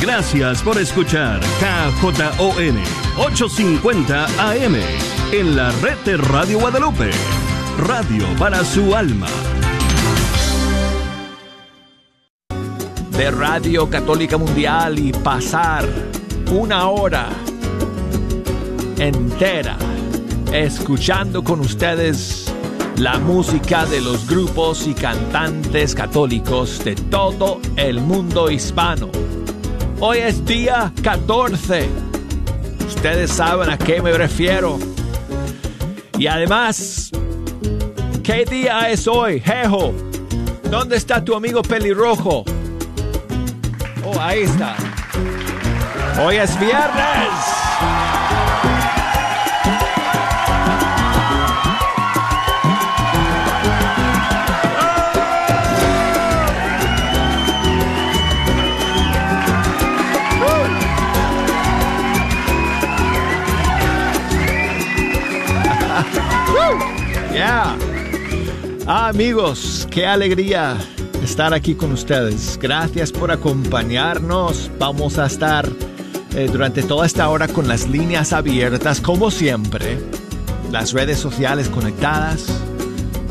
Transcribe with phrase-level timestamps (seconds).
[0.00, 2.78] Gracias por escuchar KJON
[3.18, 4.76] 850 AM
[5.32, 7.10] en la red de Radio Guadalupe.
[7.78, 9.26] Radio para su alma.
[13.10, 15.84] De Radio Católica Mundial y pasar
[16.52, 17.28] una hora
[18.98, 19.76] entera
[20.52, 22.52] escuchando con ustedes
[22.98, 29.10] la música de los grupos y cantantes católicos de todo el mundo hispano.
[30.00, 31.88] Hoy es día 14.
[32.86, 34.78] Ustedes saben a qué me refiero.
[36.16, 37.10] Y además,
[38.22, 39.92] ¿qué día es hoy, Jejo?
[40.70, 42.44] ¿Dónde está tu amigo pelirrojo?
[44.04, 44.76] Oh, ahí está.
[46.24, 47.57] Hoy es viernes.
[67.40, 67.76] Ah,
[68.86, 70.76] amigos, qué alegría
[71.22, 72.58] estar aquí con ustedes.
[72.60, 74.70] Gracias por acompañarnos.
[74.78, 75.68] Vamos a estar
[76.34, 79.98] eh, durante toda esta hora con las líneas abiertas, como siempre.
[80.72, 82.46] Las redes sociales conectadas.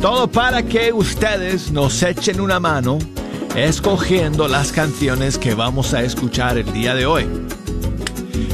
[0.01, 2.99] Todo para que ustedes nos echen una mano
[3.55, 7.25] escogiendo las canciones que vamos a escuchar el día de hoy.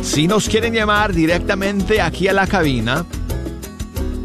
[0.02, 3.06] Si nos quieren llamar directamente aquí a la cabina,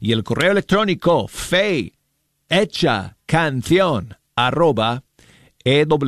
[0.00, 1.92] y el correo electrónico fe
[2.48, 5.02] hecha canción arroba
[5.64, 5.98] ewtn.com.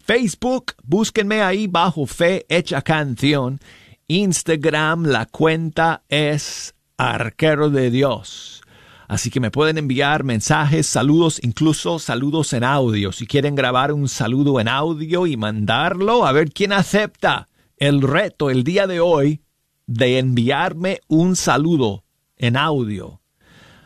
[0.00, 3.58] Facebook, búsquenme ahí bajo Fe Hecha Canción.
[4.06, 8.62] Instagram, la cuenta es Arquero de Dios.
[9.08, 13.10] Así que me pueden enviar mensajes, saludos, incluso saludos en audio.
[13.10, 17.48] Si quieren grabar un saludo en audio y mandarlo, a ver quién acepta
[17.78, 19.40] el reto el día de hoy
[19.88, 22.04] de enviarme un saludo
[22.36, 23.20] en audio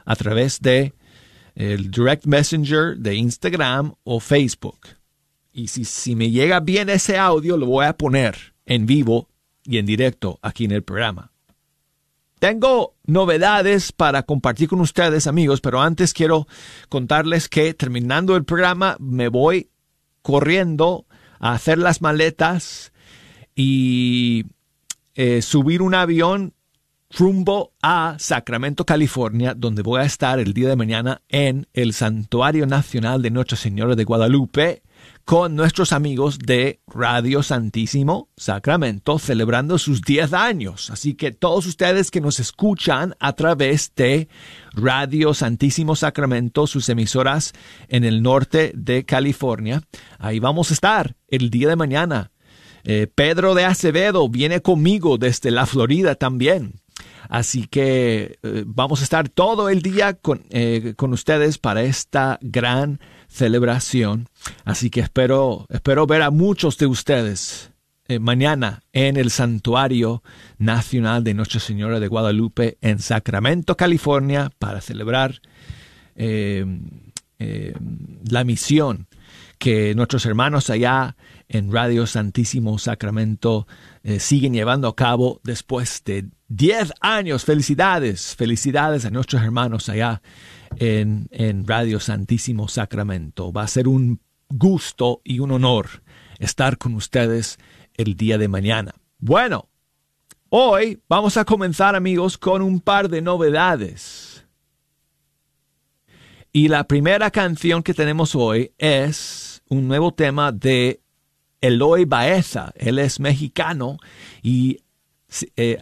[0.04, 0.92] a través de
[1.54, 4.80] el direct messenger de Instagram o Facebook.
[5.52, 9.28] Y si, si me llega bien ese audio, lo voy a poner en vivo
[9.64, 11.30] y en directo aquí en el programa.
[12.40, 16.48] Tengo novedades para compartir con ustedes, amigos, pero antes quiero
[16.88, 19.70] contarles que terminando el programa me voy
[20.22, 21.06] corriendo
[21.38, 22.92] a hacer las maletas
[23.54, 24.46] y
[25.14, 26.54] eh, subir un avión
[27.10, 32.66] rumbo a Sacramento, California, donde voy a estar el día de mañana en el Santuario
[32.66, 34.82] Nacional de Nuestra Señora de Guadalupe
[35.24, 40.90] con nuestros amigos de Radio Santísimo Sacramento celebrando sus 10 años.
[40.90, 44.28] Así que todos ustedes que nos escuchan a través de
[44.72, 47.52] Radio Santísimo Sacramento, sus emisoras
[47.88, 49.82] en el norte de California,
[50.18, 52.31] ahí vamos a estar el día de mañana
[52.84, 56.74] eh, Pedro de Acevedo viene conmigo desde la Florida también.
[57.28, 62.38] Así que eh, vamos a estar todo el día con, eh, con, ustedes para esta
[62.42, 64.28] gran celebración.
[64.64, 67.70] Así que espero, espero ver a muchos de ustedes
[68.20, 70.22] mañana en el Santuario
[70.58, 75.40] Nacional de Nuestra Señora de Guadalupe en Sacramento, California, para celebrar
[76.18, 76.66] la
[78.44, 79.06] misión
[79.62, 81.14] que nuestros hermanos allá
[81.52, 83.66] en Radio Santísimo Sacramento
[84.02, 87.44] eh, siguen llevando a cabo después de 10 años.
[87.44, 90.22] Felicidades, felicidades a nuestros hermanos allá
[90.76, 93.52] en, en Radio Santísimo Sacramento.
[93.52, 94.18] Va a ser un
[94.48, 96.02] gusto y un honor
[96.38, 97.58] estar con ustedes
[97.94, 98.94] el día de mañana.
[99.18, 99.68] Bueno,
[100.48, 104.46] hoy vamos a comenzar amigos con un par de novedades.
[106.50, 111.01] Y la primera canción que tenemos hoy es un nuevo tema de
[111.62, 112.72] Eloy Baeza.
[112.76, 113.96] Él es mexicano
[114.42, 114.80] y
[115.56, 115.78] eh,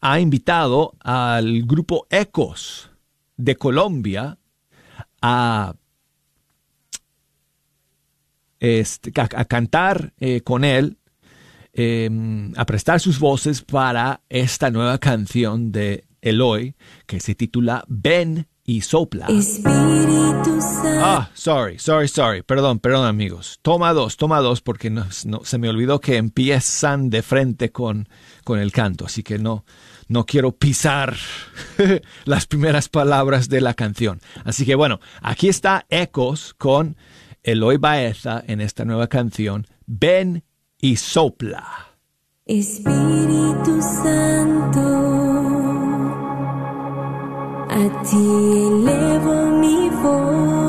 [0.00, 2.90] ha, invitado al grupo Ecos
[3.36, 4.38] de Colombia
[5.20, 5.74] a
[8.60, 10.96] este, cantar eh, con él,
[11.74, 16.74] em, a prestar sus voces para esta nueva canción de Eloy
[17.06, 19.28] que se titula Ven y sopla.
[21.00, 22.42] Ah, sorry, sorry, sorry.
[22.42, 23.58] Perdón, perdón amigos.
[23.62, 28.08] Toma dos, toma dos porque no, se me olvidó que empiezan de frente con,
[28.44, 29.06] con el canto.
[29.06, 29.64] Así que no,
[30.08, 31.16] no quiero pisar
[32.24, 34.20] las primeras palabras de la canción.
[34.44, 36.96] Así que bueno, aquí está Ecos con
[37.42, 40.42] Eloy Baeza en esta nueva canción, Ven
[40.80, 41.92] y sopla.
[42.44, 45.05] Espíritu Santo,
[47.76, 48.24] a ti
[48.66, 50.65] elevo mi voz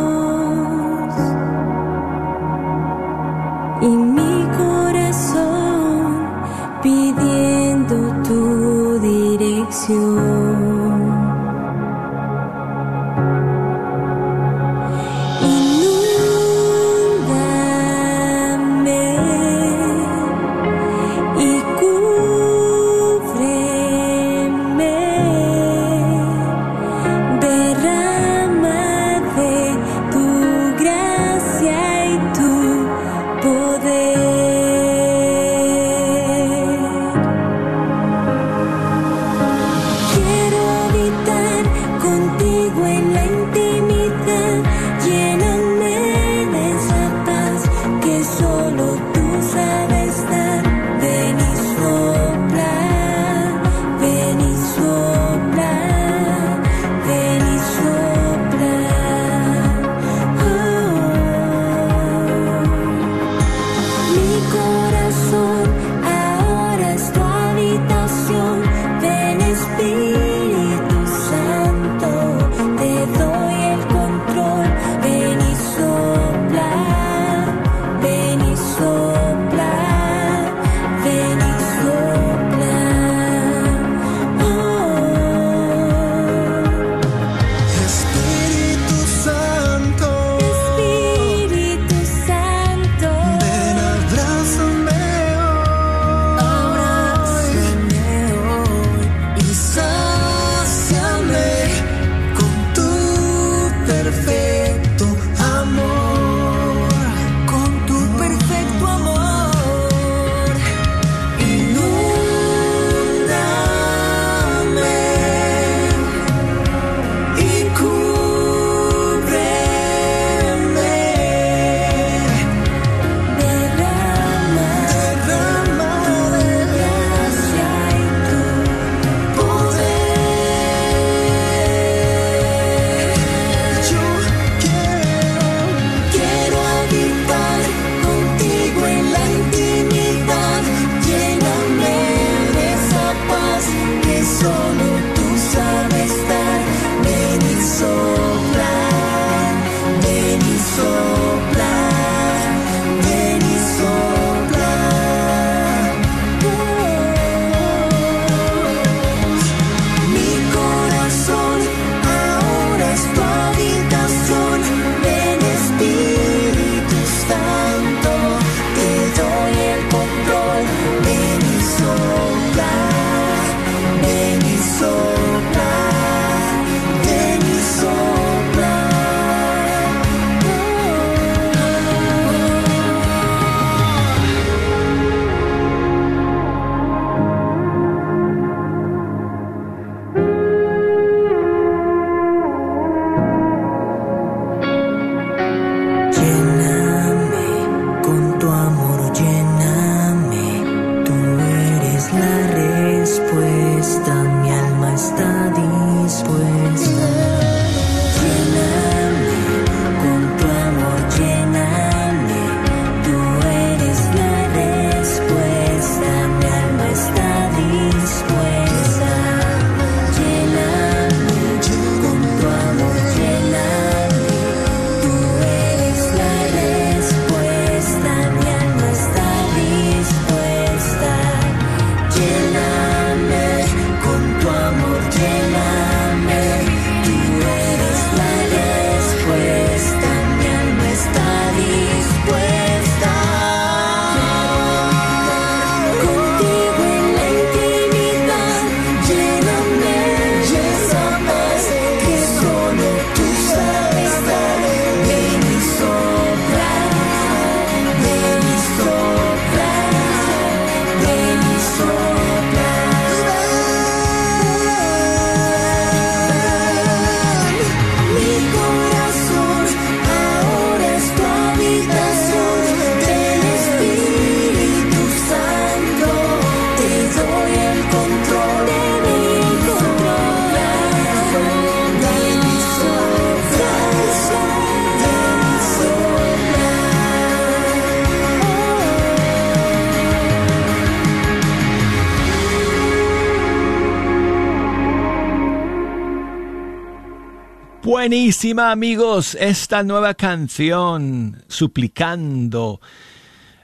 [298.07, 302.79] Buenísima amigos, esta nueva canción suplicando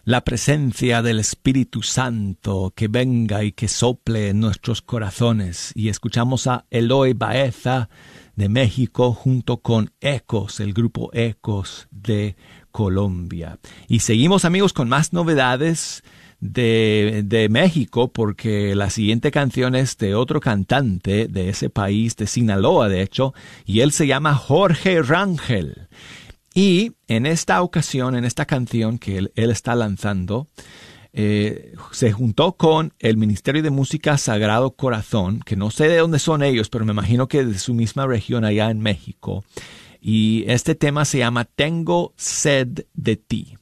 [0.04, 5.72] la presencia del Espíritu Santo que venga y que sople en nuestros corazones.
[5.76, 7.88] Y escuchamos a Eloy Baeza
[8.36, 12.36] de México junto con Ecos, el grupo Ecos de
[12.70, 13.60] Colombia.
[13.88, 16.04] Y seguimos amigos con más novedades
[16.44, 22.28] de, de, México porque la siguiente canción es de otro cantante de ese país, de
[22.28, 23.34] Sinaloa de hecho,
[23.66, 25.88] y él se llama Jorge Rangel.
[26.54, 30.50] Y en esta ocasión, en esta canción que él, está lanzando,
[31.14, 36.20] eh, se juntó con el Ministerio de Música Sagrado Corazón, que no sé de dónde
[36.20, 39.46] son ellos, pero me imagino que de su misma región allá en México.
[40.02, 43.56] Y este tema se llama Tengo sed de ti.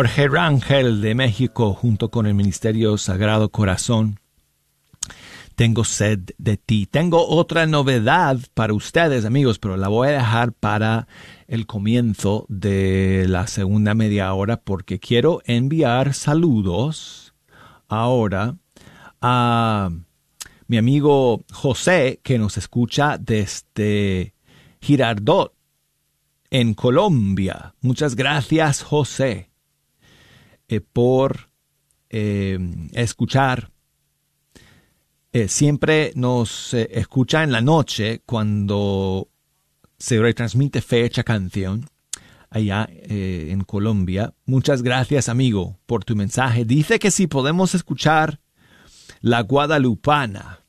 [0.00, 4.18] Jorge Rangel de México junto con el Ministerio Sagrado Corazón.
[5.56, 6.86] Tengo sed de ti.
[6.86, 11.06] Tengo otra novedad para ustedes, amigos, pero la voy a dejar para
[11.48, 17.34] el comienzo de la segunda media hora porque quiero enviar saludos
[17.86, 18.56] ahora
[19.20, 19.90] a
[20.66, 24.32] mi amigo José que nos escucha desde
[24.80, 25.52] Girardot
[26.48, 27.74] en Colombia.
[27.82, 29.49] Muchas gracias, José.
[30.70, 31.50] Eh, por
[32.10, 32.56] eh,
[32.92, 33.72] escuchar.
[35.32, 39.28] Eh, siempre nos escucha en la noche cuando
[39.98, 41.86] se retransmite fecha canción
[42.50, 44.32] allá en Colombia.
[44.46, 46.64] Muchas gracias amigo por tu mensaje.
[46.64, 48.40] Dice que si podemos escuchar
[49.20, 50.60] la guadalupana.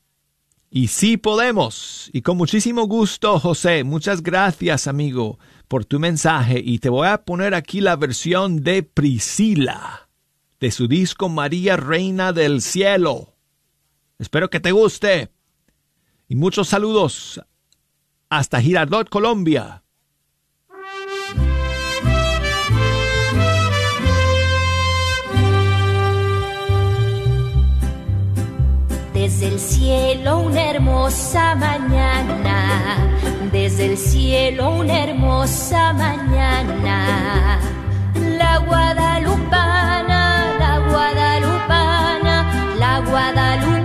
[0.68, 2.10] Y sí podemos.
[2.12, 3.84] Y con muchísimo gusto, José.
[3.84, 5.38] Muchas gracias, amigo,
[5.72, 6.60] por tu mensaje.
[6.62, 10.10] Y te voy a poner aquí la versión de Priscila,
[10.60, 13.38] de su disco María Reina del Cielo.
[14.18, 15.30] Espero que te guste.
[16.28, 17.40] Y muchos saludos.
[18.28, 19.81] Hasta Girardot, Colombia.
[29.52, 32.96] El cielo una hermosa mañana,
[33.52, 37.58] desde el cielo una hermosa mañana.
[38.14, 43.81] La guadalupana, la guadalupana, la guadalupana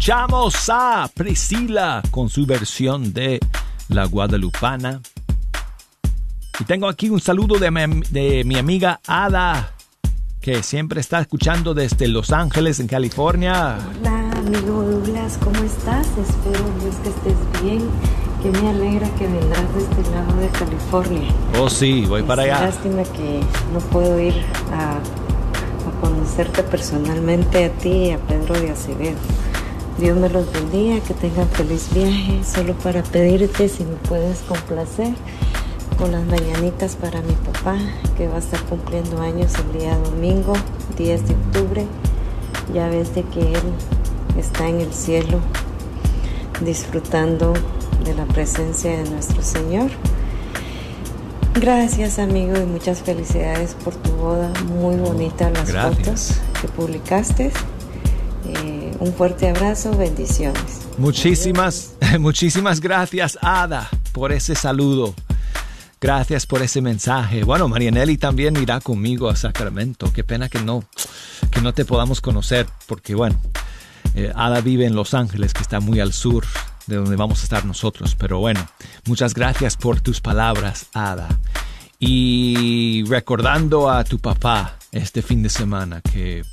[0.00, 3.38] Escuchamos a Priscila con su versión de
[3.90, 5.02] La Guadalupana.
[6.58, 9.74] Y tengo aquí un saludo de mi, de mi amiga Ada,
[10.40, 13.76] que siempre está escuchando desde Los Ángeles, en California.
[14.00, 16.06] Hola, amigo Douglas, ¿cómo estás?
[16.16, 17.86] Espero Dios que estés bien.
[18.42, 21.28] Que me alegra que vendrás de este lado de California.
[21.60, 22.66] Oh, sí, voy para Es allá.
[22.68, 23.40] Lástima que
[23.74, 24.32] no puedo ir
[24.72, 29.18] a, a conocerte personalmente a ti y a Pedro de Acevedo.
[30.00, 32.40] Dios me los bendiga, que tengan feliz viaje.
[32.42, 35.12] Solo para pedirte si me puedes complacer
[35.98, 37.76] con las mañanitas para mi papá,
[38.16, 40.54] que va a estar cumpliendo años el día domingo,
[40.96, 41.86] 10 de octubre.
[42.72, 43.62] Ya ves de que él
[44.38, 45.38] está en el cielo
[46.64, 47.52] disfrutando
[48.02, 49.90] de la presencia de nuestro Señor.
[51.56, 54.50] Gracias amigo y muchas felicidades por tu boda.
[54.66, 55.98] Muy bonita las Gracias.
[55.98, 57.52] fotos que publicaste.
[59.00, 60.82] Un fuerte abrazo, bendiciones.
[60.98, 65.14] Muchísimas, muchísimas gracias, Ada, por ese saludo.
[65.98, 67.42] Gracias por ese mensaje.
[67.42, 70.12] Bueno, Marianelli también irá conmigo a Sacramento.
[70.12, 70.84] Qué pena que no,
[71.50, 73.40] que no te podamos conocer, porque bueno,
[74.14, 76.44] eh, Ada vive en Los Ángeles, que está muy al sur
[76.86, 78.14] de donde vamos a estar nosotros.
[78.16, 78.60] Pero bueno,
[79.06, 81.28] muchas gracias por tus palabras, Ada.
[81.98, 86.44] y recordando a tu papá este fin de semana que,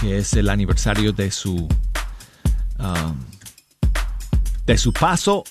[0.00, 1.68] que es el aniversario de su
[2.78, 3.16] um,
[4.66, 5.44] de su paso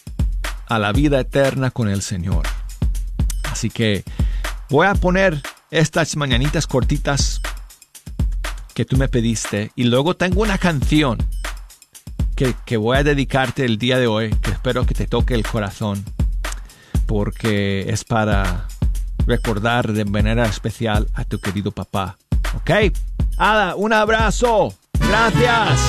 [0.67, 2.43] a la vida eterna con el Señor.
[3.51, 4.03] Así que
[4.69, 7.41] voy a poner estas mañanitas cortitas
[8.73, 11.17] que tú me pediste y luego tengo una canción
[12.35, 15.43] que, que voy a dedicarte el día de hoy que espero que te toque el
[15.43, 16.03] corazón
[17.05, 18.67] porque es para
[19.25, 22.17] recordar de manera especial a tu querido papá.
[22.55, 22.71] ¿Ok?
[23.37, 24.73] Ada, un abrazo.
[24.99, 25.79] Gracias.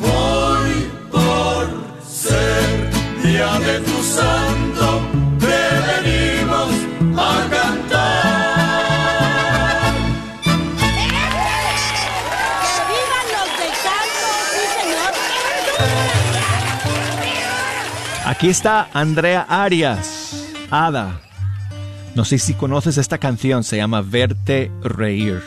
[0.00, 1.66] Hoy por
[2.06, 2.90] ser
[3.22, 4.67] día de tu santo,
[18.38, 20.46] Aquí está Andrea Arias.
[20.70, 21.20] Ada.
[22.14, 25.42] No sé si conoces esta canción, se llama Verte Reír.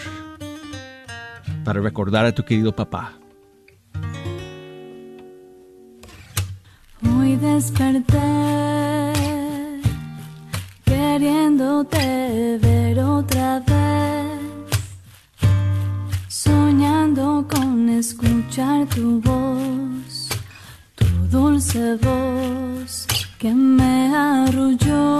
[1.63, 3.13] Para recordar a tu querido papá.
[7.01, 8.19] Hoy desperté
[10.83, 14.67] queriéndote ver otra vez,
[16.27, 19.90] soñando con escuchar tu voz,
[21.31, 23.07] dulce voz
[23.39, 25.10] que me arrulló.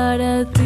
[0.00, 0.59] Para ti.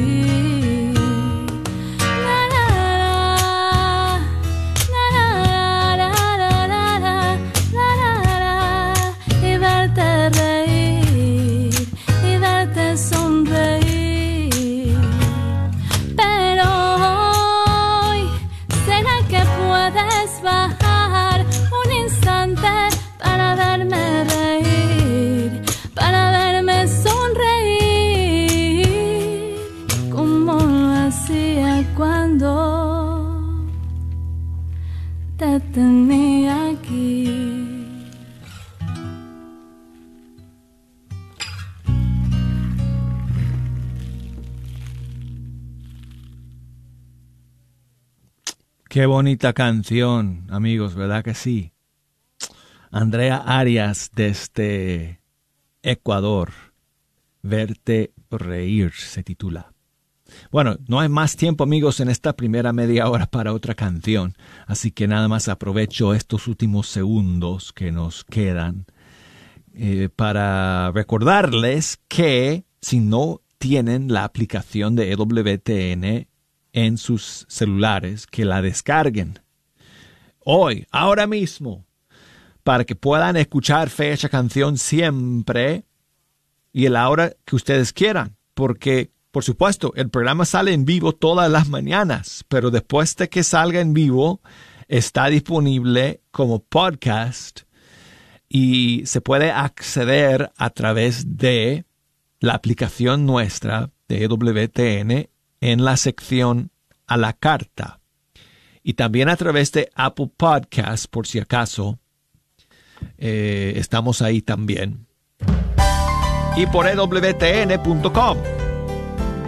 [49.04, 51.74] Qué bonita canción, amigos, ¿verdad que sí?
[52.90, 55.20] Andrea Arias desde
[55.82, 56.52] Ecuador.
[57.42, 59.74] Verte reír se titula.
[60.50, 64.90] Bueno, no hay más tiempo, amigos, en esta primera media hora para otra canción, así
[64.90, 68.86] que nada más aprovecho estos últimos segundos que nos quedan
[69.74, 76.33] eh, para recordarles que si no tienen la aplicación de EWTN
[76.74, 79.38] en sus celulares, que la descarguen.
[80.40, 81.87] Hoy, ahora mismo,
[82.64, 85.84] para que puedan escuchar fecha canción siempre
[86.72, 91.50] y la hora que ustedes quieran, porque por supuesto el programa sale en vivo todas
[91.50, 94.40] las mañanas, pero después de que salga en vivo
[94.88, 97.60] está disponible como podcast
[98.48, 101.84] y se puede acceder a través de
[102.40, 105.33] la aplicación nuestra de WTN
[105.64, 106.70] en la sección
[107.07, 108.00] a la carta
[108.83, 111.98] y también a través de Apple Podcast por si acaso
[113.16, 115.07] eh, estamos ahí también
[116.57, 118.37] y por ewtn.com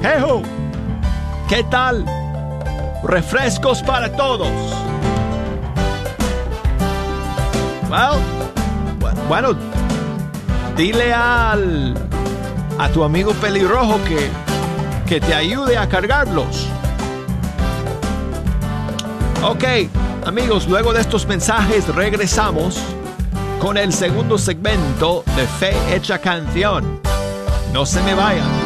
[0.03, 0.43] ¡Hejo!
[1.51, 2.05] ¿Qué tal?
[3.05, 4.49] Refrescos para todos.
[7.91, 8.21] Well,
[8.99, 9.51] bu- bueno,
[10.77, 11.95] dile al
[12.79, 14.29] a tu amigo pelirrojo que
[15.07, 16.67] que te ayude a cargarlos.
[19.43, 19.65] Ok,
[20.25, 22.77] amigos, luego de estos mensajes regresamos
[23.61, 27.01] con el segundo segmento de Fe Hecha Canción.
[27.73, 28.66] No se me vayan.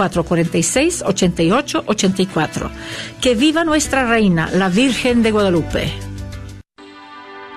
[0.00, 2.70] 446-8884.
[3.20, 5.92] Que viva nuestra reina, la Virgen de Guadalupe.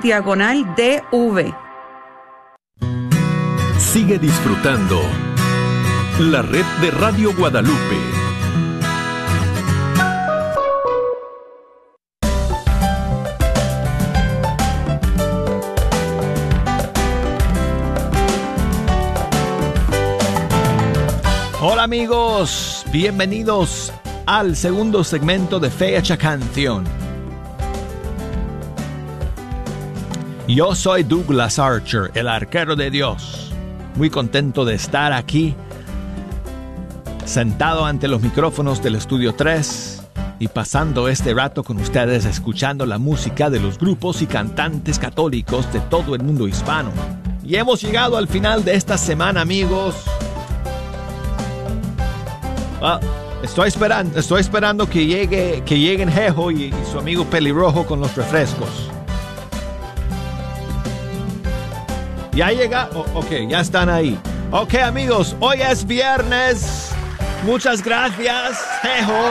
[0.01, 1.53] diagonal DV.
[3.77, 5.01] Sigue disfrutando
[6.19, 8.27] la red de Radio Guadalupe.
[21.88, 23.93] Amigos, bienvenidos
[24.26, 26.84] al segundo segmento de Fecha Canción.
[30.50, 33.54] Yo soy Douglas Archer, el arquero de Dios.
[33.95, 35.56] Muy contento de estar aquí,
[37.23, 40.04] sentado ante los micrófonos del Estudio 3
[40.39, 45.71] y pasando este rato con ustedes escuchando la música de los grupos y cantantes católicos
[45.71, 46.91] de todo el mundo hispano
[47.45, 49.95] Y hemos llegado al final de esta semana, amigos.
[52.82, 53.00] Ah,
[53.42, 58.16] estoy esperando, estoy esperando que llegue, que lleguen Jejo y, su amigo pelirrojo con los
[58.16, 58.70] refrescos.
[62.34, 64.20] Ya llega, oh, ok, ya están ahí.
[64.52, 66.92] Ok, amigos, hoy es viernes.
[67.44, 69.24] Muchas gracias, Jejo.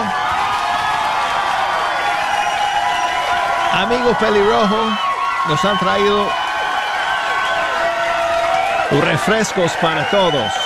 [3.72, 4.96] Amigo pelirrojo,
[5.48, 6.26] nos han traído
[8.90, 10.65] refrescos para todos.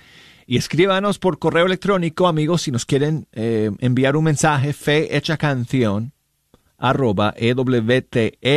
[0.51, 5.37] Y escríbanos por correo electrónico, amigos, si nos quieren eh, enviar un mensaje, fe hecha
[5.37, 6.15] canción,
[6.79, 8.57] arroba ewtn.com.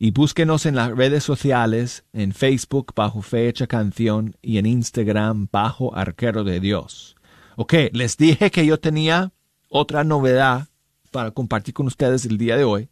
[0.00, 5.46] Y búsquenos en las redes sociales, en Facebook bajo Fe Hecha Canción y en Instagram
[5.52, 7.14] bajo Arquero de Dios.
[7.54, 9.30] Ok, les dije que yo tenía
[9.68, 10.66] otra novedad
[11.12, 12.88] para compartir con ustedes el día de hoy.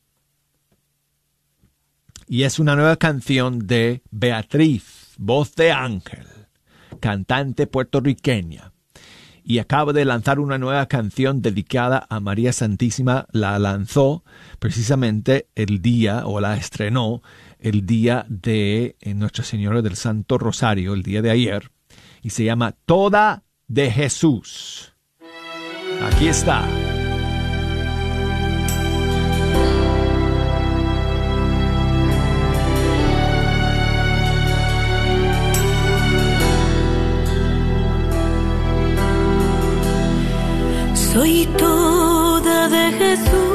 [2.29, 6.36] Y es una nueva canción de Beatriz, voz de ángel,
[7.01, 8.72] cantante puertorriqueña.
[9.44, 13.27] Y acaba de lanzar una nueva canción dedicada a María Santísima.
[13.31, 14.25] La lanzó
[14.59, 17.22] precisamente el día, o la estrenó
[17.61, 21.70] el día de eh, Nuestra Señora del Santo Rosario, el día de ayer.
[22.22, 24.94] Y se llama Toda de Jesús.
[26.03, 26.64] Aquí está.
[41.16, 43.45] Soy toda de Jesús,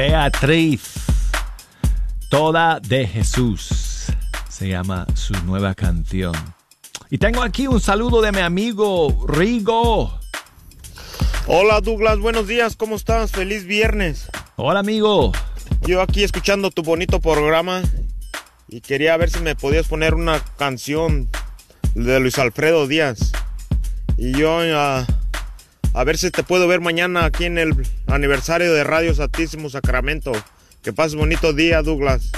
[0.00, 0.94] Beatriz,
[2.30, 4.06] toda de Jesús,
[4.48, 6.32] se llama su nueva canción.
[7.10, 10.18] Y tengo aquí un saludo de mi amigo Rigo.
[11.46, 13.30] Hola Douglas, buenos días, ¿cómo estás?
[13.30, 14.30] Feliz viernes.
[14.56, 15.32] Hola amigo.
[15.82, 17.82] Yo aquí escuchando tu bonito programa
[18.68, 21.28] y quería ver si me podías poner una canción
[21.94, 23.32] de Luis Alfredo Díaz.
[24.16, 25.06] Y yo ah,
[25.92, 27.74] a ver si te puedo ver mañana aquí en el
[28.06, 30.32] aniversario de Radio Santísimo Sacramento.
[30.82, 32.30] Que pases bonito día, Douglas.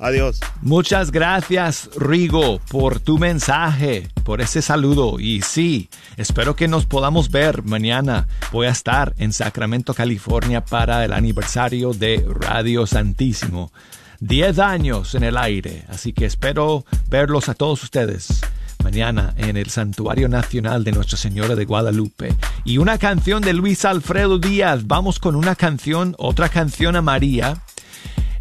[0.00, 0.40] Adiós.
[0.62, 5.18] Muchas gracias, Rigo, por tu mensaje, por ese saludo.
[5.18, 8.28] Y sí, espero que nos podamos ver mañana.
[8.52, 13.72] Voy a estar en Sacramento, California para el aniversario de Radio Santísimo.
[14.20, 18.40] Diez años en el aire, así que espero verlos a todos ustedes
[18.88, 22.34] mañana en el Santuario Nacional de Nuestra Señora de Guadalupe.
[22.64, 24.86] Y una canción de Luis Alfredo Díaz.
[24.86, 27.62] Vamos con una canción, otra canción a María.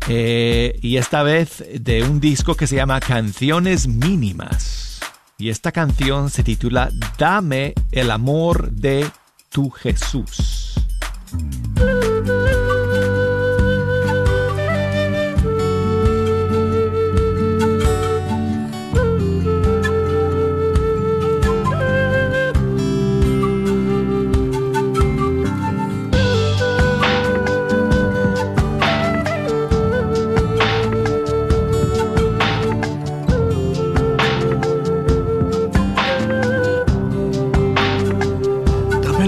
[0.08, 5.02] Eh, y esta vez de un disco que se llama Canciones Mínimas.
[5.38, 9.06] Y esta canción se titula Dame el amor de
[9.50, 10.80] tu Jesús.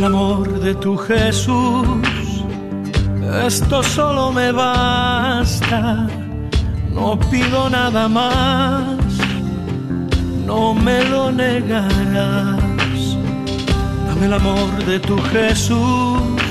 [0.10, 1.86] Amor de tu Jesús,
[3.46, 6.08] esto solo me basta,
[6.92, 8.98] no pido nada más,
[10.48, 12.60] no me lo negarás.
[14.08, 16.42] Dame el amor de tu Jesús,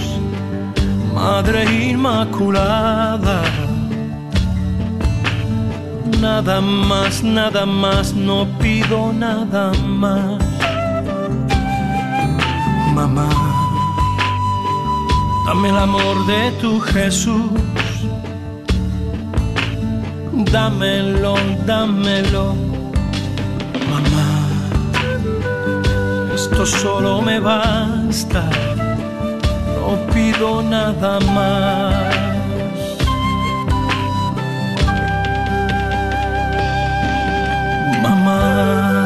[1.12, 3.42] Madre Inmaculada.
[6.20, 10.48] Nada más, nada más, no pido nada más
[13.06, 13.47] mamá.
[15.48, 17.50] Dame el amor de tu Jesús.
[20.52, 22.54] Dámelo, dámelo,
[23.88, 24.30] mamá.
[26.34, 28.44] Esto solo me basta.
[29.74, 31.94] No pido nada más.
[38.02, 38.97] Mamá.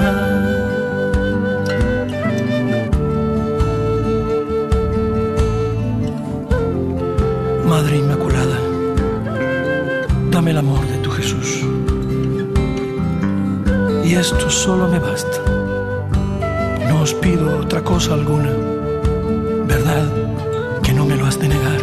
[10.42, 11.62] Dame el amor de tu Jesús.
[14.04, 15.38] Y esto solo me basta.
[16.88, 18.50] No os pido otra cosa alguna.
[19.68, 20.04] ¿Verdad
[20.82, 21.80] que no me lo has de negar?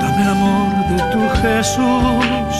[0.00, 2.56] Dame el amor de tu Jesús.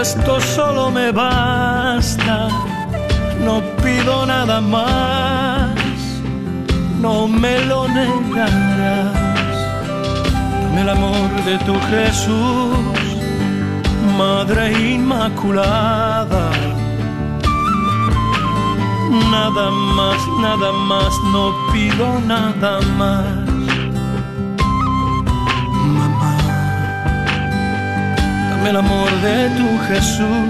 [0.00, 2.48] Esto solo me basta.
[3.44, 5.76] No pido nada más
[7.02, 9.25] no me lo negarás.
[10.86, 12.78] El amor de tu Jesús,
[14.16, 16.48] Madre Inmaculada.
[19.32, 23.26] Nada más, nada más, no pido nada más.
[25.98, 26.36] Mamá,
[28.50, 30.48] dame el amor de tu Jesús.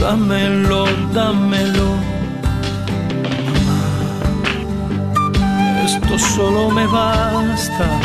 [0.00, 2.17] Dámelo, dámelo.
[6.18, 8.00] solo me basta,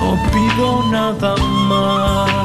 [0.00, 1.36] no pido nada
[1.68, 2.44] más.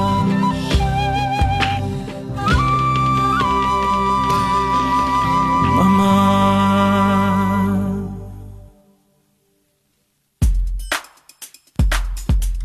[5.75, 6.49] mamá.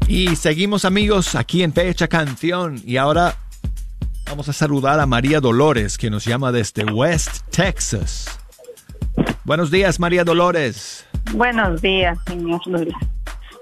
[0.06, 3.36] Y seguimos amigos aquí en Pecha Canción y ahora
[4.26, 8.26] vamos a saludar a María Dolores que nos llama desde West Texas.
[9.44, 11.04] Buenos días María Dolores.
[11.32, 12.96] Buenos días, señor Lula.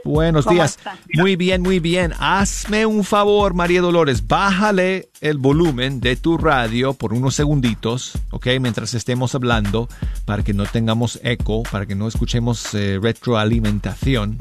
[0.04, 0.76] Buenos ¿Cómo días.
[0.78, 0.98] está?
[1.14, 2.12] Muy bien, muy bien.
[2.18, 4.26] Hazme un favor, María Dolores.
[4.26, 8.48] Bájale el volumen de tu radio por unos segunditos, ¿ok?
[8.60, 9.88] Mientras estemos hablando,
[10.24, 14.38] para que no tengamos eco, para que no escuchemos eh, retroalimentación.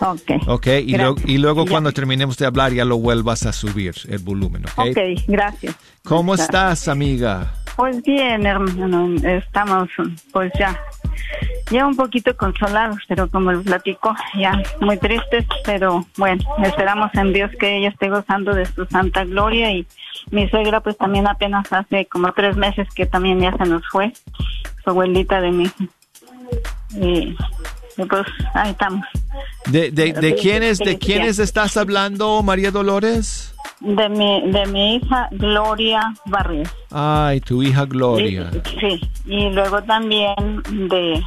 [0.00, 0.30] Ok.
[0.48, 0.66] ¿Ok?
[0.84, 1.30] Y, luego- Gracias.
[1.34, 1.70] y luego Ya.
[1.70, 4.88] cuando terminemos de hablar ya lo vuelvas a subir el volumen, ¿ok?
[4.90, 5.76] Ok, gracias.
[6.04, 7.54] ¿Cómo Está- estás, amiga?
[7.76, 9.88] Pues bien, hermano, estamos
[10.32, 10.78] pues ya,
[11.72, 17.32] ya un poquito consolados, pero como les platico, ya muy tristes, pero bueno, esperamos en
[17.32, 19.86] Dios que ella esté gozando de su santa gloria y
[20.30, 24.12] mi suegra pues también apenas hace como tres meses que también ya se nos fue,
[24.84, 25.84] su abuelita de mi hija.
[26.94, 27.36] Y, y,
[27.96, 29.04] pues ahí estamos.
[29.66, 33.54] ¿De, de, de quiénes, de quiénes estás hablando, María Dolores?
[33.80, 36.68] De mi, de mi hija Gloria Barrios.
[36.90, 38.50] Ay, tu hija Gloria.
[38.52, 40.34] Y- sí, y luego también
[40.70, 41.22] de,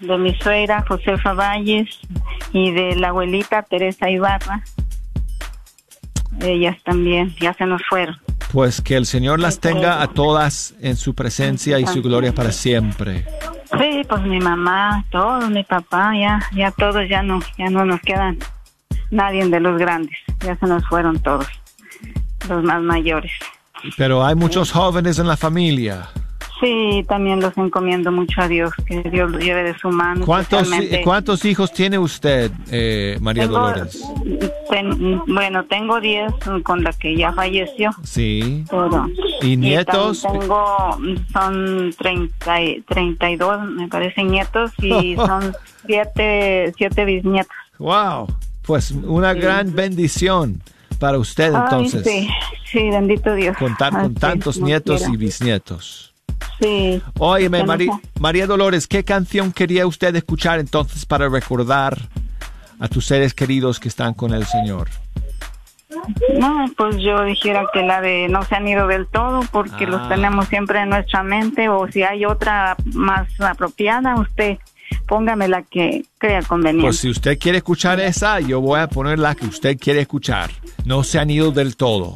[0.00, 1.88] de mi suegra Josefa Valles
[2.52, 4.62] y de la abuelita Teresa Ibarra.
[6.42, 8.16] Ellas también ya se nos fueron.
[8.52, 12.50] Pues que el Señor las tenga a todas en su presencia y su gloria para
[12.50, 13.24] siempre.
[13.78, 18.00] Sí, pues mi mamá, todos, mi papá, ya, ya todos, ya no, ya no nos
[18.00, 18.38] quedan
[19.10, 21.46] nadie de los grandes, ya se nos fueron todos,
[22.48, 23.30] los más mayores.
[23.96, 26.08] Pero hay muchos jóvenes en la familia.
[26.60, 30.26] Sí, también los encomiendo mucho a Dios, que Dios lo lleve de su mano.
[30.26, 34.02] ¿Cuántos, especialmente- ¿cuántos hijos tiene usted, eh, María Tengo- Dolores?
[34.68, 36.32] ten- bueno, tengo 10
[36.62, 37.90] con la que ya falleció.
[38.02, 38.64] Sí.
[38.70, 39.06] Pero,
[39.40, 40.22] ¿Y nietos?
[40.22, 40.98] tengo,
[41.32, 45.54] son 30, y- 32, me parece, nietos y son
[45.86, 47.52] siete, siete bisnietos.
[47.78, 48.28] Wow.
[48.62, 50.60] Pues una gran bendición
[50.98, 52.04] para usted Ay, entonces.
[52.06, 52.28] sí,
[52.70, 53.56] sí, bendito Dios.
[53.56, 55.14] Contar con Así tantos nietos quiera.
[55.14, 56.09] y bisnietos.
[56.60, 57.02] Sí.
[57.18, 61.96] Óyeme, Mari- María Dolores, ¿qué canción quería usted escuchar entonces para recordar
[62.78, 64.88] a tus seres queridos que están con el Señor?
[66.38, 70.00] No, pues yo dijera que la de no se han ido del todo porque los
[70.02, 70.08] Ah.
[70.08, 74.58] tenemos siempre en nuestra mente o si hay otra más apropiada, usted
[75.06, 76.86] póngame la que crea conveniente.
[76.86, 80.50] Pues si usted quiere escuchar esa, yo voy a poner la que usted quiere escuchar.
[80.84, 82.14] No se han ido del todo.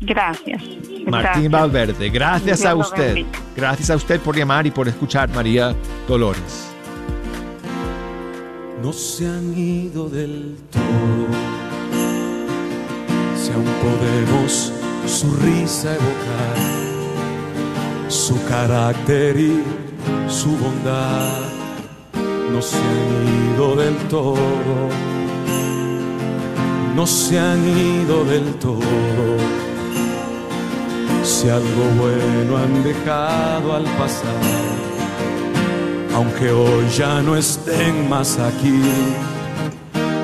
[0.00, 0.62] Gracias.
[1.06, 1.50] Martín Gracias.
[1.50, 3.24] Valverde, gracias Dios a usted.
[3.56, 5.74] Gracias a usted por llamar y por escuchar, María
[6.08, 6.72] Dolores.
[8.82, 10.82] no se han ido del todo.
[13.36, 14.72] Si aún podemos
[15.06, 16.56] su risa evocar,
[18.08, 19.62] su carácter y
[20.28, 21.42] su bondad,
[22.52, 24.36] no se han ido del todo.
[26.96, 29.61] No se han ido del todo.
[31.22, 34.82] Si algo bueno han dejado al pasar
[36.14, 38.80] aunque hoy ya no estén más aquí,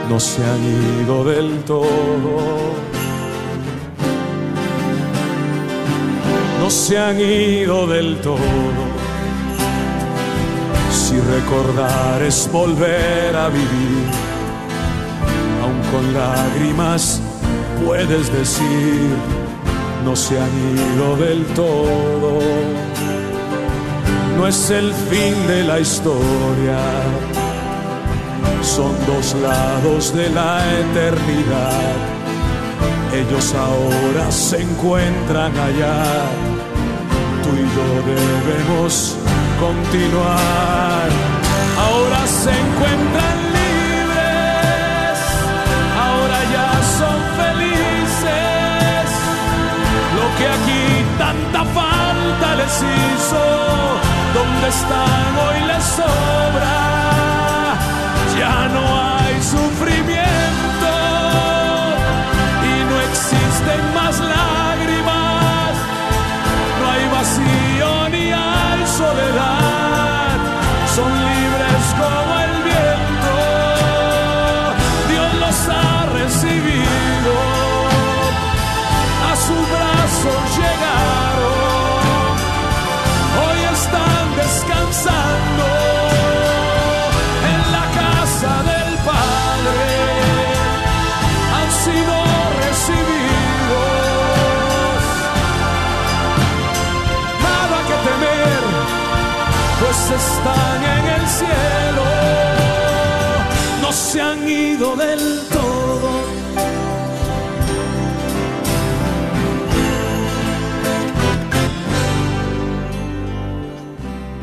[0.08, 0.62] no se han
[1.02, 2.38] ido del todo.
[6.60, 8.36] No se han ido del todo.
[10.92, 14.04] Si recordar es volver a vivir,
[15.62, 17.20] aun con lágrimas
[17.84, 19.16] puedes decir,
[20.04, 22.38] no se han ido del todo
[24.38, 26.78] no es el fin de la historia.
[28.62, 31.96] Son dos lados de la eternidad.
[33.12, 36.04] Ellos ahora se encuentran allá.
[37.42, 39.16] Tú y yo debemos
[39.58, 41.08] continuar.
[41.84, 43.27] Ahora se encuentran
[52.76, 53.44] hizo
[54.34, 56.76] donde están hoy les sobra.
[58.38, 60.92] Ya no hay sufrimiento
[62.70, 64.47] y no existen más lágrimas.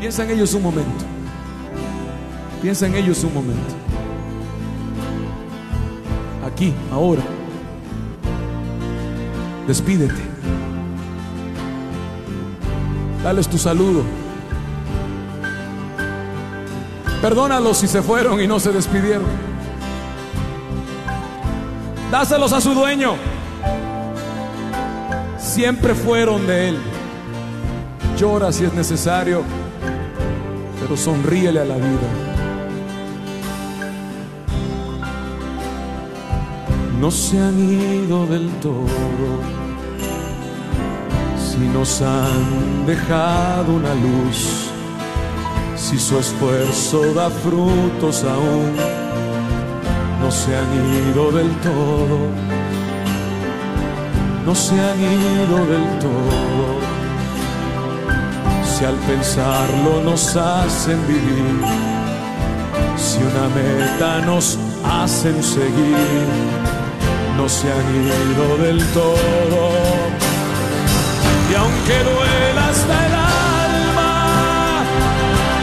[0.06, 1.04] Piensa en ellos un momento.
[2.62, 3.74] Piensa en ellos un momento.
[6.46, 7.22] Aquí, ahora.
[9.66, 10.14] Despídete.
[13.24, 14.04] Dales tu saludo.
[17.20, 19.26] Perdónalos si se fueron y no se despidieron.
[22.12, 23.16] Dáselos a su dueño.
[25.36, 26.78] Siempre fueron de él.
[28.16, 29.42] Llora si es necesario,
[30.86, 32.10] pero sonríele a la vida.
[37.00, 39.28] No se han ido del todo,
[41.36, 44.70] si nos han dejado una luz,
[45.74, 48.70] si su esfuerzo da frutos aún,
[50.22, 50.70] no se han
[51.10, 52.18] ido del todo,
[54.46, 56.85] no se han ido del todo
[58.78, 61.64] si al pensarlo nos hacen vivir,
[62.98, 66.26] si una meta nos hacen seguir,
[67.38, 69.62] no se han ido del todo.
[71.50, 74.14] Y aunque duela hasta el alma,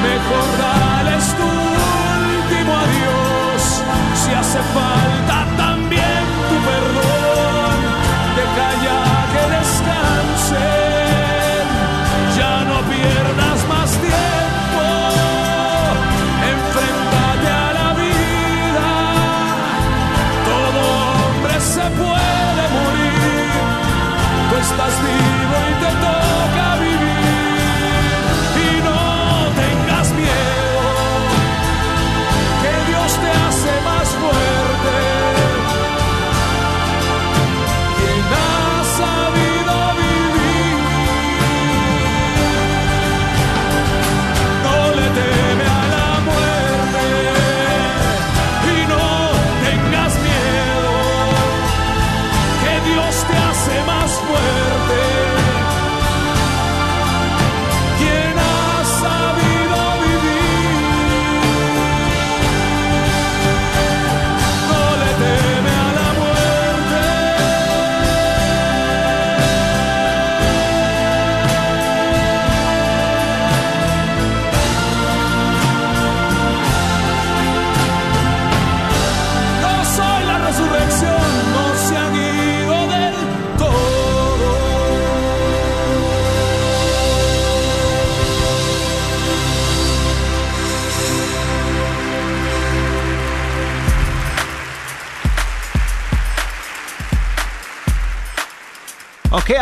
[0.09, 3.61] mejor dales tu último adiós,
[4.25, 5.12] si hace falta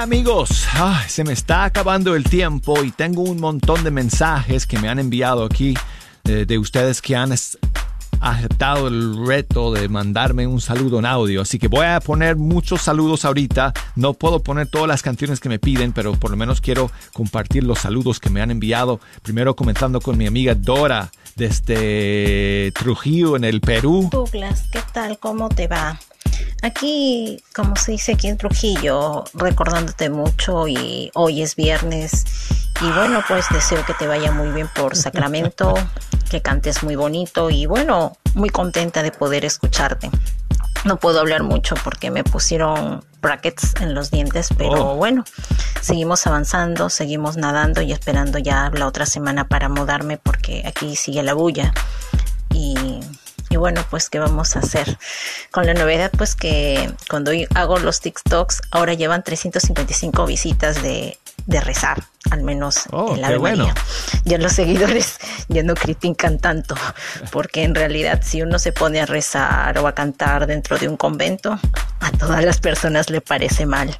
[0.02, 0.66] amigos,
[1.08, 4.98] se me está acabando el tiempo y tengo un montón de mensajes que me han
[4.98, 5.76] enviado aquí
[6.24, 7.32] eh, de ustedes que han
[8.20, 11.44] aceptado el reto de mandarme un saludo en audio.
[11.44, 13.74] Así que voy a poner muchos saludos ahorita.
[13.96, 17.64] No puedo poner todas las canciones que me piden, pero por lo menos quiero compartir
[17.64, 19.00] los saludos que me han enviado.
[19.22, 24.10] Primero comenzando con mi amiga Dora desde Trujillo en el Perú.
[24.12, 25.20] Douglas, ¿qué tal?
[25.20, 26.00] ¿Cómo te va?
[26.62, 32.24] Aquí, como se dice aquí en Trujillo, recordándote mucho y hoy es viernes.
[32.82, 35.74] Y bueno, pues deseo que te vaya muy bien por Sacramento,
[36.30, 40.10] que cantes muy bonito y bueno, muy contenta de poder escucharte.
[40.84, 44.96] No puedo hablar mucho porque me pusieron brackets en los dientes, pero Oh.
[44.96, 45.24] bueno,
[45.80, 51.22] seguimos avanzando, seguimos nadando y esperando ya la otra semana para mudarme porque aquí sigue
[51.22, 51.72] la bulla.
[52.54, 53.00] Y,
[53.52, 54.98] y bueno, pues qué vamos a hacer.
[55.52, 61.60] Con la novedad, pues que cuando hago los TikToks, ahora llevan 355 visitas de, de
[61.60, 63.68] rezar, al menos Oh, en la Ave bueno.
[63.68, 63.84] María.
[64.24, 65.18] Ya los seguidores
[65.50, 66.76] ya no critican tanto,
[67.32, 70.96] porque en realidad si uno se pone a rezar o a cantar dentro de un
[70.96, 71.60] convento,
[72.00, 73.98] a todas las personas le parece mal,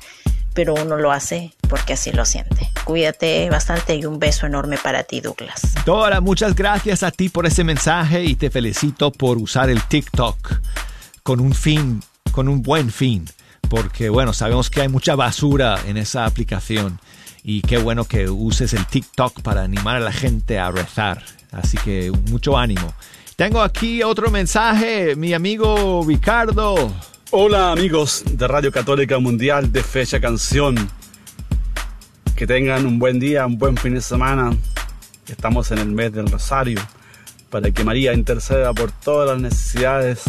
[0.54, 2.70] pero uno lo hace porque así lo siente.
[2.84, 5.62] Cuídate bastante y un beso enorme para ti, Douglas.
[5.86, 10.60] Dora, muchas gracias a ti por ese mensaje y te felicito por usar el TikTok
[11.24, 13.26] con un fin, con un buen fin,
[13.70, 17.00] porque bueno, sabemos que hay mucha basura en esa aplicación
[17.44, 21.24] y qué bueno que uses el TikTok para animar a la gente a rezar.
[21.52, 22.94] Así que mucho ánimo.
[23.36, 26.94] Tengo aquí otro mensaje, mi amigo Ricardo.
[27.34, 30.76] Hola amigos de Radio Católica Mundial de Fecha Canción.
[32.36, 34.54] Que tengan un buen día, un buen fin de semana.
[35.28, 36.82] Estamos en el mes del Rosario
[37.50, 40.24] para que María interceda por todas las necesidades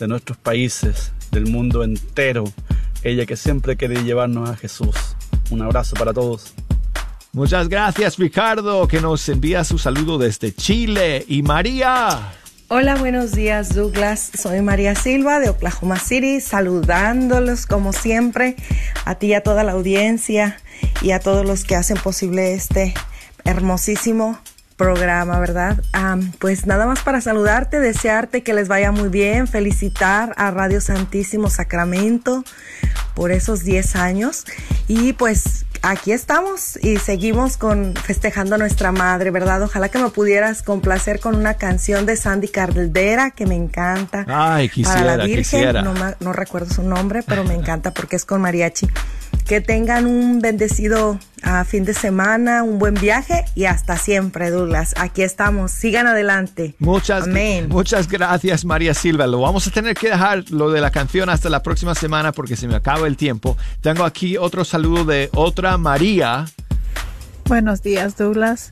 [0.00, 2.42] de nuestros países, del mundo entero.
[3.04, 4.96] Ella que siempre quiere llevarnos a Jesús.
[5.50, 6.52] Un abrazo para todos.
[7.32, 11.24] Muchas gracias, Ricardo, que nos envía su saludo desde Chile.
[11.28, 12.39] Y María.
[12.72, 14.30] Hola, buenos días Douglas.
[14.32, 18.54] Soy María Silva de Oklahoma City, saludándolos como siempre
[19.04, 20.56] a ti y a toda la audiencia
[21.02, 22.94] y a todos los que hacen posible este
[23.44, 24.38] hermosísimo
[24.76, 25.82] programa, ¿verdad?
[26.38, 31.50] Pues nada más para saludarte, desearte que les vaya muy bien, felicitar a Radio Santísimo
[31.50, 32.44] Sacramento
[33.16, 34.44] por esos 10 años
[34.86, 39.62] y pues aquí estamos y seguimos con festejando a nuestra madre, ¿verdad?
[39.62, 44.24] Ojalá que me pudieras complacer con una canción de Sandy Caldera que me encanta.
[44.28, 45.82] Ay, Para la quisiera, Virgen, quisiera.
[45.82, 48.88] no recuerdo su nombre, pero me encanta porque es con mariachi.
[49.50, 54.94] Que tengan un bendecido ah, fin de semana, un buen viaje y hasta siempre, Douglas.
[54.96, 55.72] Aquí estamos.
[55.72, 56.76] Sigan adelante.
[56.78, 57.26] Muchas,
[57.68, 59.26] muchas gracias, María Silva.
[59.26, 62.54] Lo vamos a tener que dejar lo de la canción hasta la próxima semana porque
[62.54, 63.56] se me acaba el tiempo.
[63.80, 66.44] Tengo aquí otro saludo de otra María.
[67.46, 68.70] Buenos días, Douglas.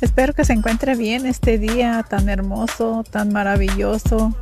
[0.00, 4.36] Espero que se encuentre bien este día tan hermoso, tan maravilloso.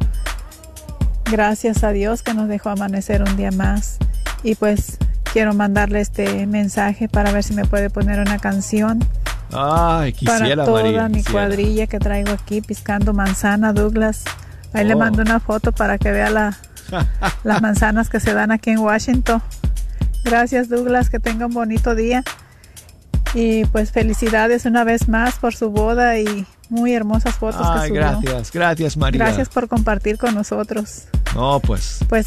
[1.25, 3.97] Gracias a Dios que nos dejó amanecer un día más.
[4.43, 4.99] Y pues
[5.33, 8.99] quiero mandarle este mensaje para ver si me puede poner una canción
[9.53, 11.09] Ay, para quisiera, toda María.
[11.09, 11.33] mi quisiera.
[11.47, 14.23] cuadrilla que traigo aquí piscando manzana, Douglas.
[14.73, 14.99] Ahí le Oh.
[14.99, 16.57] mando una foto para que vea la,
[17.45, 19.43] las manzanas que se dan aquí en Washington.
[20.25, 21.11] Gracias, Douglas.
[21.11, 22.23] Que tenga un bonito día.
[23.35, 27.89] Y pues felicidades una vez más por su boda y muy hermosas fotos que Ay,
[27.89, 28.01] subió.
[28.03, 29.25] gracias, gracias, María.
[29.25, 31.05] Gracias por compartir con nosotros.
[31.35, 32.27] No, pues, Pues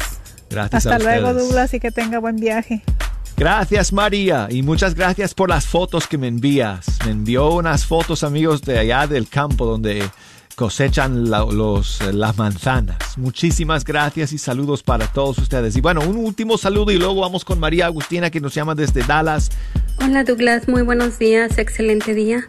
[0.54, 1.48] gracias a hasta luego, ustedes.
[1.48, 2.82] Douglas, y que tenga buen viaje.
[3.36, 6.86] Gracias María y muchas gracias por las fotos que me envías.
[7.04, 10.08] Me envió unas fotos amigos de allá del campo donde
[10.54, 13.18] cosechan la- los, las manzanas.
[13.18, 15.74] Muchísimas gracias y saludos para todos ustedes.
[15.76, 19.02] Y bueno, un último saludo y luego vamos con María Agustina que nos llama desde
[19.02, 19.50] Dallas.
[20.00, 22.46] Hola Douglas, muy buenos días, excelente día.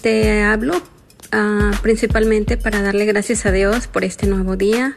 [0.00, 0.80] Te hablo
[1.32, 4.96] ah, principalmente para darle gracias a Dios por este nuevo día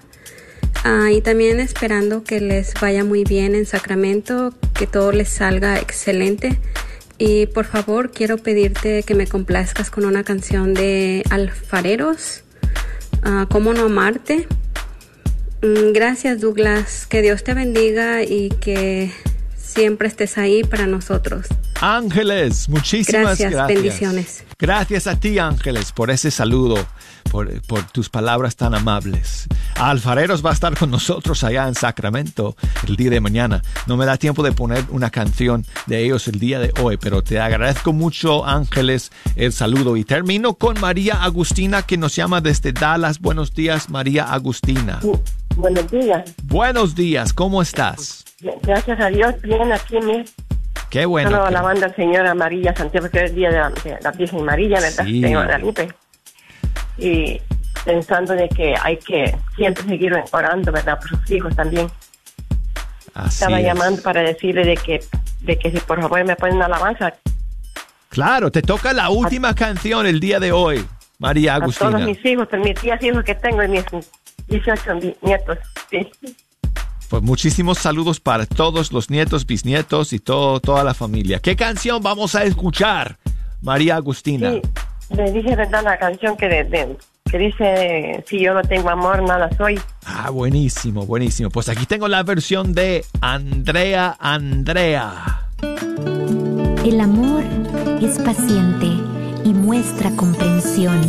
[0.84, 5.78] Ah, y también esperando que les vaya muy bien en Sacramento, que todo les salga
[5.80, 6.58] excelente.
[7.18, 12.44] Y por favor quiero pedirte que me complazcas con una canción de Alfareros,
[13.24, 14.48] ah, ¿Cómo no amarte?
[15.62, 19.12] Mm, Gracias Douglas, que Dios te bendiga y que
[19.58, 21.48] siempre estés ahí para nosotros.
[21.82, 23.68] Ángeles, muchísimas Gracias, gracias.
[23.82, 24.44] bendiciones.
[24.58, 26.88] Gracias a ti Ángeles por ese saludo,
[27.30, 29.48] por, por tus palabras tan amables.
[29.76, 32.56] Alfareros va a estar con nosotros allá en Sacramento
[32.88, 33.62] el día de mañana.
[33.88, 37.24] No me da tiempo de poner una canción de ellos el día de hoy, pero
[37.24, 39.96] te agradezco mucho Ángeles el saludo.
[39.98, 43.20] Y termino con María Agustina que nos llama desde Dallas.
[43.20, 45.00] Buenos días María Agustina.
[45.56, 46.34] Buenos días.
[46.44, 48.26] Buenos días, ¿cómo estás?
[48.64, 50.24] Gracias a Dios, bien aquí mi
[50.90, 51.30] Qué bueno.
[51.30, 53.98] Solo que- alabando al Señor a María Santiago, que es el día de la, de
[54.02, 55.06] la Virgen María, ¿verdad?
[55.06, 55.22] Sí.
[55.22, 55.90] De Guadalupe.
[57.00, 57.42] Y
[57.86, 61.00] pensando de que hay que siempre seguir orando, ¿verdad?
[61.00, 61.88] Por sus hijos también.
[63.14, 63.66] Así Estaba es.
[63.66, 65.00] llamando para decirle de que,
[65.42, 67.14] de que si por favor me ponen una alabanza
[68.10, 70.84] Claro, te toca la última canción el día de hoy,
[71.20, 72.06] María a todos Agustina.
[72.08, 73.86] mis hijos, a mis tías hijos que tengo y mis
[74.48, 75.58] 18 ni- nietos.
[75.92, 76.10] Sí.
[77.10, 81.40] Pues muchísimos saludos para todos los nietos, bisnietos y todo, toda la familia.
[81.40, 83.18] ¿Qué canción vamos a escuchar,
[83.62, 84.52] María Agustina?
[84.54, 84.62] Sí,
[85.16, 85.84] le dije, ¿verdad?
[85.84, 86.98] La canción que, de- de-
[87.30, 89.80] que dice, si yo no tengo amor, nada soy.
[90.06, 91.50] Ah, buenísimo, buenísimo.
[91.52, 95.46] Pues aquí tengo la versión de Andrea Andrea.
[96.84, 97.44] El amor
[98.02, 98.88] es paciente
[99.44, 101.00] y muestra comprensión.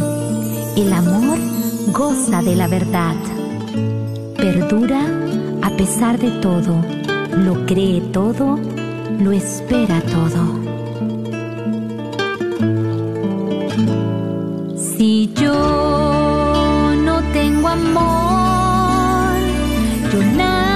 [0.77, 1.39] El amor
[1.93, 3.15] goza de la verdad.
[4.37, 5.01] Perdura
[5.63, 6.85] a pesar de todo.
[7.39, 8.59] Lo cree todo.
[9.21, 10.61] Lo espera todo.
[15.01, 19.33] Si yo no tengo amor,
[20.13, 20.70] yo nada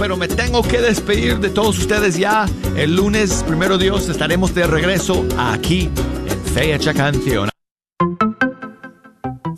[0.00, 2.46] pero me tengo que despedir de todos ustedes ya.
[2.74, 5.90] El lunes, primero Dios, estaremos de regreso aquí
[6.26, 7.50] en Fecha Canción.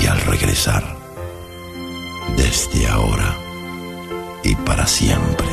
[0.00, 0.96] y al regresar,
[2.36, 3.36] desde ahora
[4.42, 5.49] y para siempre.